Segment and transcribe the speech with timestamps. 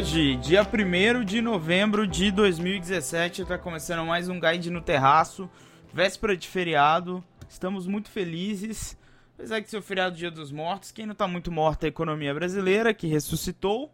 [0.00, 5.46] Hoje, dia 1 de novembro de 2017, está começando mais um Guide no Terraço,
[5.92, 7.22] véspera de feriado.
[7.46, 8.96] Estamos muito felizes,
[9.34, 10.90] apesar ser o feriado Dia dos Mortos.
[10.90, 13.92] Quem não está muito morto é a economia brasileira, que ressuscitou,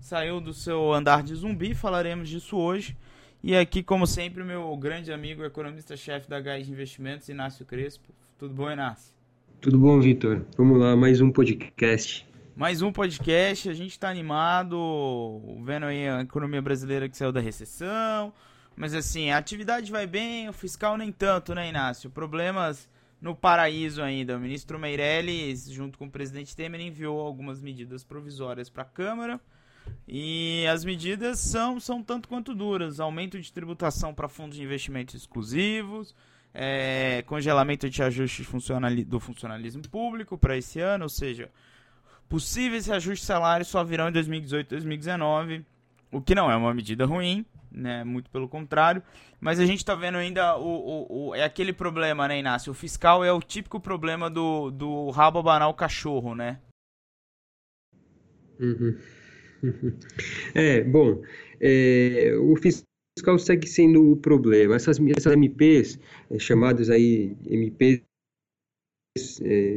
[0.00, 2.96] saiu do seu andar de zumbi, falaremos disso hoje.
[3.42, 8.14] E aqui, como sempre, meu grande amigo, economista-chefe da Guide Investimentos, Inácio Crespo.
[8.38, 9.14] Tudo bom, Inácio?
[9.60, 10.40] Tudo bom, Vitor?
[10.56, 12.26] Vamos lá, mais um podcast.
[12.56, 17.40] Mais um podcast, a gente está animado, vendo aí a economia brasileira que saiu da
[17.40, 18.32] recessão.
[18.76, 22.08] Mas assim, a atividade vai bem, o fiscal nem tanto, né, Inácio?
[22.10, 22.88] Problemas
[23.20, 24.36] no paraíso ainda.
[24.36, 29.40] O ministro Meirelles, junto com o presidente Temer, enviou algumas medidas provisórias para a Câmara.
[30.06, 35.16] E as medidas são, são tanto quanto duras: aumento de tributação para fundos de investimentos
[35.16, 36.14] exclusivos,
[36.54, 41.50] é, congelamento de ajustes funcionali do funcionalismo público para esse ano, ou seja,
[42.28, 45.64] Possíveis reajustes de só virão em 2018 e 2019,
[46.10, 48.04] o que não é uma medida ruim, né?
[48.04, 49.02] Muito pelo contrário.
[49.40, 52.72] Mas a gente está vendo ainda o, o, o, é aquele problema, né, Inácio?
[52.72, 56.58] O fiscal é o típico problema do, do rabo banal cachorro, né?
[58.58, 58.96] Uhum.
[60.54, 61.22] É, bom,
[61.58, 64.76] é, o fiscal segue sendo o problema.
[64.76, 65.98] Essas, essas MPs,
[66.30, 68.02] é, chamadas aí MPs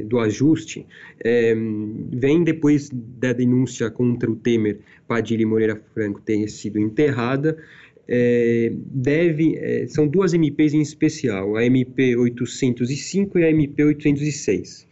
[0.07, 0.83] do ajuste
[1.23, 1.55] é,
[2.11, 7.55] vem depois da denúncia contra o Temer, Padilha e Moreira Franco ter sido enterrada.
[8.08, 14.88] É, deve, é, são duas MPs em especial, a MP 805 e a MP 806.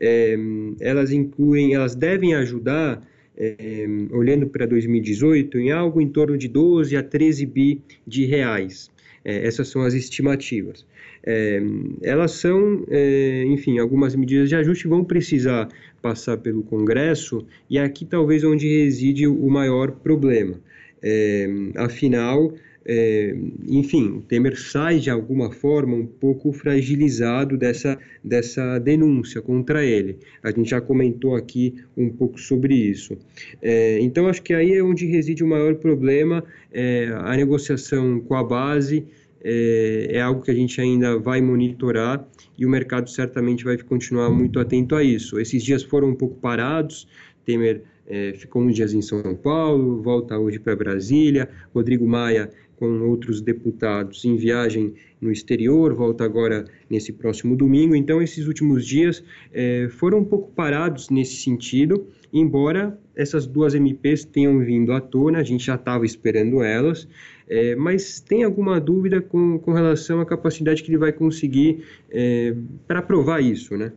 [0.00, 0.36] É,
[0.80, 3.00] elas incluem, elas devem ajudar,
[3.36, 8.90] é, olhando para 2018, em algo em torno de 12 a 13 bi de reais.
[9.24, 10.86] Essas são as estimativas.
[11.26, 11.62] É,
[12.02, 15.68] elas são, é, enfim, algumas medidas de ajuste vão precisar
[16.02, 20.60] passar pelo Congresso e aqui talvez onde reside o maior problema.
[21.02, 22.52] É, afinal,
[22.86, 23.34] é,
[23.66, 30.18] enfim, Temer sai de alguma forma um pouco fragilizado dessa, dessa denúncia contra ele.
[30.42, 33.16] A gente já comentou aqui um pouco sobre isso.
[33.62, 38.34] É, então, acho que aí é onde reside o maior problema, é, a negociação com
[38.34, 39.06] a base
[39.46, 44.30] é, é, algo que a gente ainda vai monitorar e o mercado certamente vai continuar
[44.30, 45.38] muito atento a isso.
[45.38, 47.06] Esses dias foram um pouco parados,
[47.44, 53.08] Temer é, ficou uns dias em São Paulo, volta hoje para Brasília, Rodrigo Maia com
[53.08, 57.94] outros deputados em viagem no exterior, volta agora nesse próximo domingo.
[57.94, 64.24] Então, esses últimos dias é, foram um pouco parados nesse sentido, embora essas duas MPs
[64.24, 67.08] tenham vindo à tona, a gente já estava esperando elas,
[67.48, 72.54] é, mas tem alguma dúvida com, com relação à capacidade que ele vai conseguir é,
[72.86, 73.92] para provar isso, né?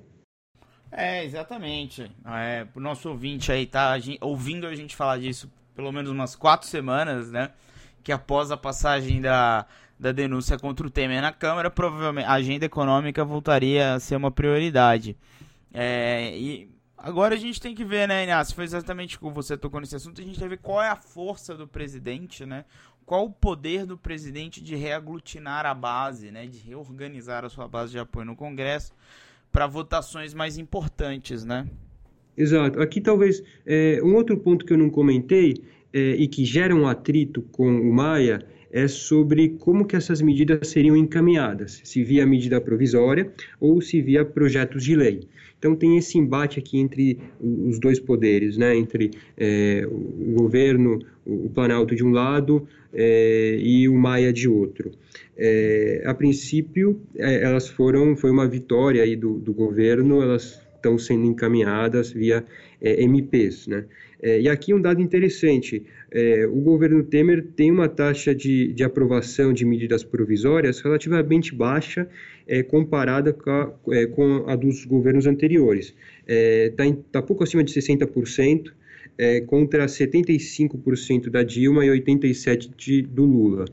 [0.91, 2.09] É, exatamente.
[2.25, 6.67] É, o nosso ouvinte aí tá ouvindo a gente falar disso pelo menos umas quatro
[6.67, 7.51] semanas, né?
[8.07, 9.65] Que após a passagem da,
[9.99, 14.31] da denúncia contra o Temer na Câmara, provavelmente a agenda econômica voltaria a ser uma
[14.31, 15.17] prioridade.
[15.73, 18.55] É, e agora a gente tem que ver, né, Inácio?
[18.55, 20.21] Foi exatamente como você tocou nesse assunto.
[20.21, 22.63] A gente tem que ver qual é a força do presidente, né?
[23.05, 27.91] qual o poder do presidente de reaglutinar a base, né, de reorganizar a sua base
[27.91, 28.93] de apoio no Congresso
[29.51, 31.67] para votações mais importantes, né?
[32.37, 32.81] Exato.
[32.81, 35.55] Aqui talvez é, um outro ponto que eu não comentei
[35.93, 40.67] é, e que gera um atrito com o Maia é sobre como que essas medidas
[40.67, 45.21] seriam encaminhadas, se via medida provisória ou se via projetos de lei.
[45.57, 48.75] Então tem esse embate aqui entre os dois poderes, né?
[48.75, 54.91] entre é, o governo, o Planalto de um lado é, e o Maia de outro.
[56.05, 62.11] A princípio, elas foram, foi uma vitória aí do, do governo, elas estão sendo encaminhadas
[62.11, 62.43] via
[62.81, 63.85] MPs, né?
[64.21, 68.83] É, e aqui um dado interessante: é, o governo Temer tem uma taxa de, de
[68.83, 72.07] aprovação de medidas provisórias relativamente baixa
[72.47, 75.93] é, comparada com a, é, com a, dos governos anteriores.
[76.27, 78.71] Está é, tá pouco acima de 60%,
[79.17, 83.65] é, contra 75% da Dilma e 87% de, do Lula.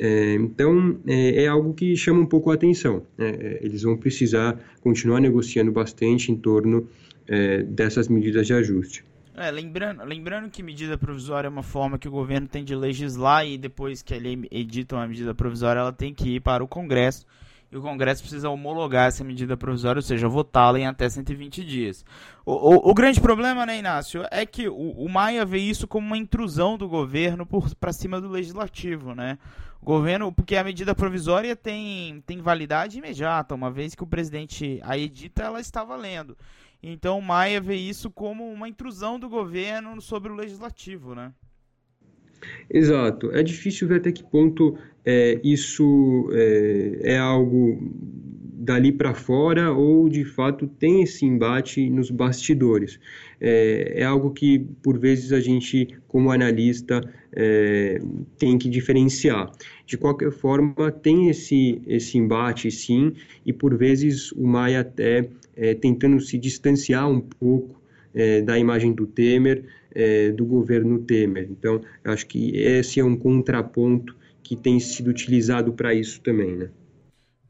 [0.00, 3.02] É, então, é, é, algo que chama um pouco a atenção.
[3.16, 3.58] Né?
[3.60, 6.88] Eles vão precisar continuar negociando bastante em torno
[7.26, 9.04] é, dessas medidas de ajuste.
[9.40, 13.46] É, lembrando, lembrando que medida provisória é uma forma que o governo tem de legislar
[13.46, 17.24] e depois que ele edita uma medida provisória, ela tem que ir para o Congresso
[17.70, 22.04] e o Congresso precisa homologar essa medida provisória, ou seja, votá-la em até 120 dias.
[22.44, 26.06] O, o, o, grande problema, né, Inácio, é que o, o Maia vê isso como
[26.06, 27.46] uma intrusão do governo
[27.78, 29.38] para cima do legislativo, né?
[29.82, 34.80] O governo, porque a medida provisória tem, tem validade imediata, uma vez que o presidente
[34.82, 36.36] a edita, ela está valendo.
[36.82, 41.32] Então Maia vê isso como uma intrusão do governo sobre o legislativo, né?
[42.70, 43.32] Exato.
[43.32, 47.78] É difícil ver até que ponto é, isso é, é algo
[48.68, 53.00] dali para fora ou de fato tem esse embate nos bastidores.
[53.40, 57.00] É, é, algo que por vezes a gente, como analista,
[57.32, 57.98] é,
[58.38, 59.50] tem que diferenciar.
[59.86, 63.14] De qualquer forma, tem esse, esse embate sim,
[63.46, 67.80] e por vezes o Maia até é, tentando se distanciar um pouco
[68.14, 71.48] é, da imagem do Temer, é, do governo Temer.
[71.50, 76.68] Então, acho que esse é um contraponto que tem sido utilizado para isso também, né?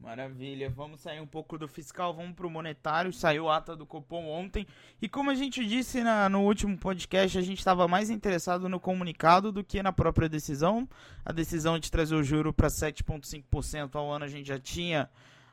[0.09, 3.13] Maravilha, vamos sair um pouco do fiscal, vamos para o monetário.
[3.13, 4.65] Saiu a ata do Copom ontem.
[4.99, 8.79] E como a gente disse na, no último podcast, a gente estava mais interessado no
[8.79, 10.89] comunicado do que na própria decisão.
[11.23, 15.07] A decisão de trazer o juro para 7,5% ao ano a gente já tinha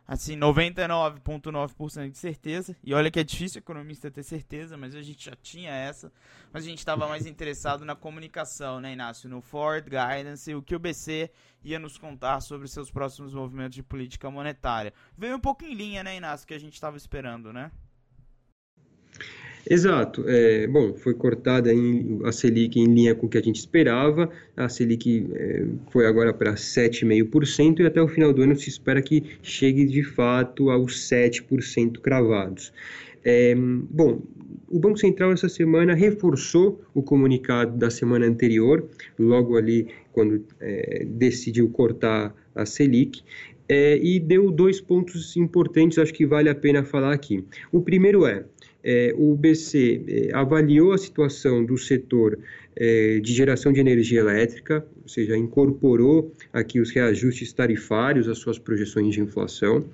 [0.07, 2.77] assim, 99,9% de certeza.
[2.83, 6.13] E olha que é difícil economista ter certeza, mas a gente já tinha essa.
[6.53, 9.29] Mas a gente estava mais interessado na comunicação, né, Inácio?
[9.29, 11.31] No forward guidance, o que o BC
[11.65, 14.93] ia nos contar sobre seus próximos movimentos de política monetária.
[15.17, 17.71] Veio um pouco em linha, né, Inácio, que a gente estava esperando, né?
[19.69, 20.25] Exato.
[20.29, 24.31] É, bom, foi cortada em, a Selic em linha com o que a gente esperava.
[24.57, 29.03] A Selic é, foi agora para 7,5% e até o final do ano se espera
[29.03, 32.73] que chegue de fato aos 7% cravados.
[33.25, 34.23] É, bom,
[34.69, 41.05] o Banco Central essa semana reforçou o comunicado da semana anterior, logo ali quando é,
[41.05, 43.23] decidiu cortar a Selic.
[43.69, 47.45] É, e deu dois pontos importantes, acho que vale a pena falar aqui.
[47.73, 48.45] O primeiro é, é,
[49.17, 52.39] o BC é, avaliou a situação do setor
[52.77, 58.59] é, de geração de energia elétrica, ou seja, incorporou aqui os reajustes tarifários às suas
[58.59, 59.85] projeções de inflação.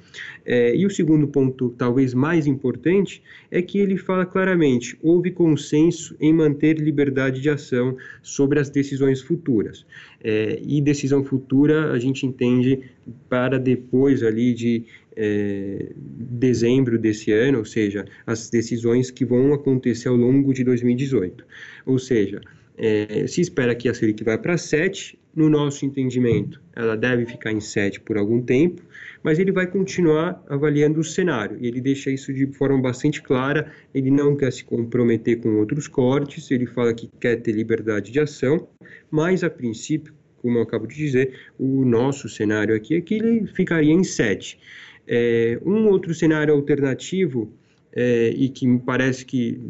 [0.45, 6.17] É, e o segundo ponto, talvez mais importante, é que ele fala claramente: houve consenso
[6.21, 9.87] em manter liberdade de ação sobre as decisões futuras.
[10.25, 12.81] É, e decisão futura a gente entende
[13.29, 14.85] para depois ali de
[15.17, 21.45] é, dezembro desse ano, ou seja, as decisões que vão acontecer ao longo de 2018.
[21.87, 22.41] Ou seja,
[22.77, 27.53] é, se espera que a Selic vá para 7, no nosso entendimento, ela deve ficar
[27.53, 28.83] em 7 por algum tempo,
[29.23, 31.57] mas ele vai continuar avaliando o cenário.
[31.61, 35.89] E ele deixa isso de forma bastante clara, ele não quer se comprometer com outros
[35.89, 38.69] cortes, ele fala que quer ter liberdade de ação,
[39.11, 43.47] mas a princípio, como eu acabo de dizer, o nosso cenário aqui é que ele
[43.47, 44.59] ficaria em 7.
[45.07, 47.53] É, um outro cenário alternativo,
[47.95, 49.61] é, e que me parece que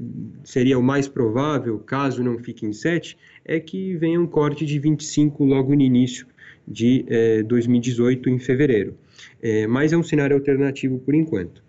[0.44, 4.78] seria o mais provável, caso não fique em 7, é que venha um corte de
[4.78, 6.26] 25 logo no início
[6.66, 8.96] de é, 2018, em fevereiro.
[9.40, 11.62] É, mas é um cenário alternativo por enquanto.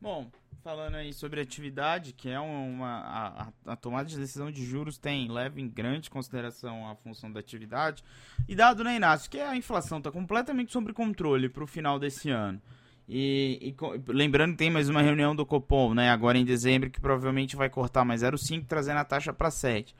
[0.00, 0.30] Bom,
[0.62, 3.52] falando aí sobre atividade, que é uma.
[3.66, 7.40] A, a, tomada de decisão de juros tem, leva em grande consideração a função da
[7.40, 8.04] atividade.
[8.48, 12.30] E dado, né, Inácio, que a inflação está completamente sob controle para o final desse
[12.30, 12.60] ano.
[13.08, 17.00] E, e, lembrando que tem mais uma reunião do Copom, né, agora em dezembro, que
[17.00, 19.94] provavelmente vai cortar mais 0,5, trazendo a taxa para 7.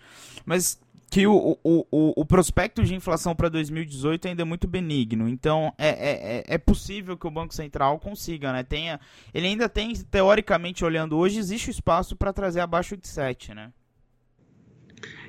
[0.44, 0.81] Mas
[1.11, 5.29] que o, o, o, o prospecto de inflação para 2018 ainda é muito benigno.
[5.29, 8.62] Então é, é, é, é possível que o Banco Central consiga, né?
[8.62, 9.00] Tenha,
[9.35, 13.73] ele ainda tem, teoricamente olhando hoje, existe espaço para trazer abaixo de 7, né?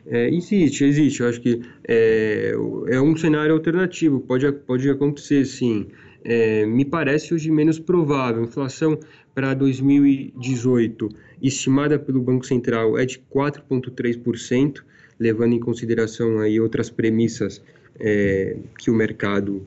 [0.06, 1.22] É, existe, existe.
[1.22, 2.54] Eu acho que é,
[2.88, 4.20] é um cenário alternativo.
[4.20, 5.88] Pode, pode acontecer, sim
[6.24, 8.42] é, me parece hoje menos provável.
[8.42, 9.00] A inflação
[9.34, 11.10] para 2018,
[11.42, 14.84] estimada pelo Banco Central, é de 4,3%,
[15.20, 17.62] levando em consideração aí outras premissas
[18.00, 19.66] é, que o mercado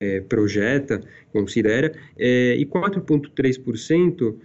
[0.00, 1.00] é, projeta,
[1.32, 4.36] considera, é, e 4,3%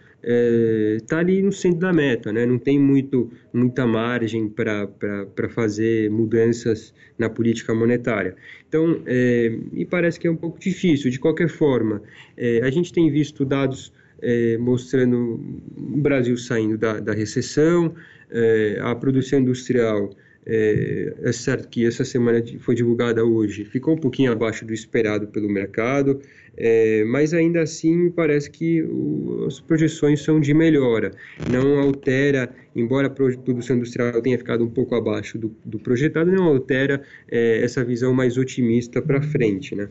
[0.98, 2.45] está é, ali no centro da meta, né?
[2.45, 8.36] não tem muito, muita margem para fazer mudanças na política monetária.
[8.67, 11.12] Então, é, me parece que é um pouco difícil.
[11.12, 12.01] De qualquer forma,
[12.38, 15.39] é, a gente tem visto dados é, mostrando
[15.77, 17.93] o Brasil saindo da, da recessão,
[18.81, 20.10] a produção industrial
[20.45, 25.27] é, é, certo que essa semana foi divulgada hoje, ficou um pouquinho abaixo do esperado
[25.27, 26.21] pelo mercado,
[26.55, 31.12] é, mas ainda assim parece que o, as projeções são de melhora.
[31.50, 36.45] Não altera, embora a produção industrial tenha ficado um pouco abaixo do, do projetado, não
[36.45, 39.89] altera é, essa visão mais otimista para frente, né?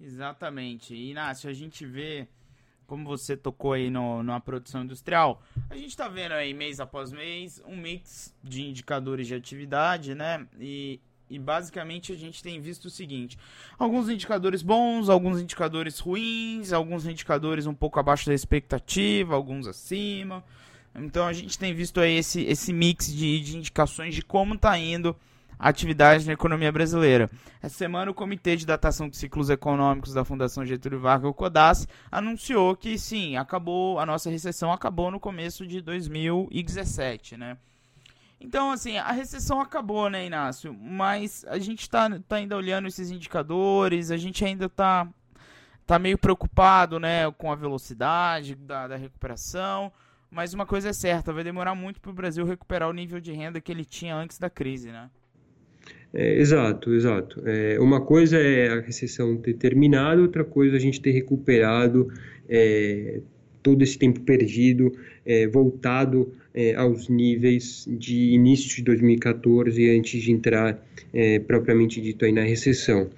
[0.00, 0.94] Exatamente.
[0.94, 2.26] Inácio, a gente vê
[2.92, 7.10] como você tocou aí no, na produção industrial, a gente está vendo aí mês após
[7.10, 10.46] mês um mix de indicadores de atividade, né?
[10.60, 13.38] E, e basicamente a gente tem visto o seguinte:
[13.78, 20.44] alguns indicadores bons, alguns indicadores ruins, alguns indicadores um pouco abaixo da expectativa, alguns acima.
[20.94, 24.78] Então a gente tem visto aí esse, esse mix de, de indicações de como está
[24.78, 25.16] indo
[25.62, 27.30] atividade na economia brasileira.
[27.62, 31.86] Essa semana, o Comitê de Datação de Ciclos Econômicos da Fundação Getúlio Vargas, o CODAS,
[32.10, 37.56] anunciou que sim, acabou a nossa recessão acabou no começo de 2017, né?
[38.40, 40.74] Então, assim, a recessão acabou, né, Inácio?
[40.74, 45.06] Mas a gente está tá ainda olhando esses indicadores, a gente ainda está
[45.86, 49.92] tá meio preocupado, né, com a velocidade da, da recuperação.
[50.28, 53.32] Mas uma coisa é certa, vai demorar muito para o Brasil recuperar o nível de
[53.32, 55.08] renda que ele tinha antes da crise, né?
[56.14, 57.42] É, exato, exato.
[57.46, 62.08] É, uma coisa é a recessão ter terminado, outra coisa é a gente ter recuperado
[62.48, 63.20] é,
[63.62, 64.92] todo esse tempo perdido,
[65.24, 72.24] é, voltado é, aos níveis de início de 2014, antes de entrar é, propriamente dito
[72.24, 73.10] aí na recessão.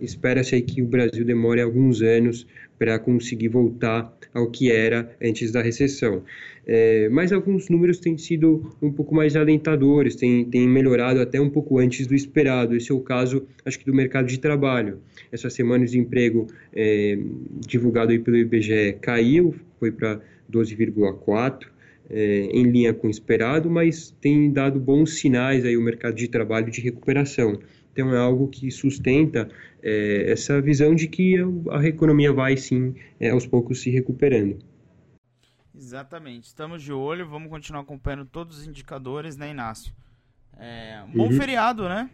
[0.00, 2.46] Espera-se que o Brasil demore alguns anos
[2.78, 6.22] para conseguir voltar ao que era antes da recessão.
[6.66, 11.50] É, mas alguns números têm sido um pouco mais alentadores, têm, têm melhorado até um
[11.50, 12.74] pouco antes do esperado.
[12.74, 14.98] Esse é o caso, acho que, do mercado de trabalho.
[15.30, 17.18] Essa semana o desemprego é,
[17.66, 21.73] divulgado pelo IBGE caiu, foi para 12,4%.
[22.10, 26.28] É, em linha com o esperado, mas tem dado bons sinais aí o mercado de
[26.28, 27.58] trabalho de recuperação.
[27.92, 29.48] Então é algo que sustenta
[29.82, 31.36] é, essa visão de que
[31.70, 34.58] a economia vai sim é, aos poucos se recuperando.
[35.74, 36.44] Exatamente.
[36.44, 39.92] Estamos de olho, vamos continuar acompanhando todos os indicadores, né, Inácio?
[40.58, 41.32] É, bom uhum.
[41.32, 42.10] feriado, né?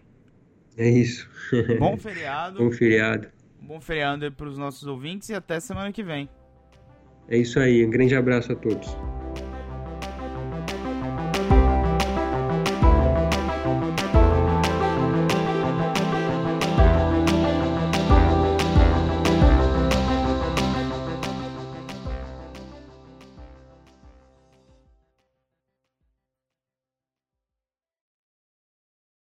[0.77, 1.29] É isso.
[1.79, 2.59] Bom feriado.
[2.59, 3.29] bom feriado.
[3.61, 6.29] Bom feriado para os nossos ouvintes e até semana que vem.
[7.29, 7.85] É isso aí.
[7.85, 8.89] Um grande abraço a todos.